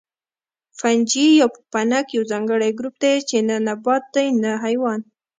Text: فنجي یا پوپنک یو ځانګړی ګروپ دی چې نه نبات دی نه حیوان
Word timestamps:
فنجي 0.79 1.27
یا 1.39 1.47
پوپنک 1.53 2.05
یو 2.15 2.23
ځانګړی 2.31 2.71
ګروپ 2.79 2.95
دی 3.03 3.13
چې 3.29 3.37
نه 3.49 3.55
نبات 3.67 4.03
دی 4.15 4.27
نه 4.43 4.51
حیوان 4.63 4.99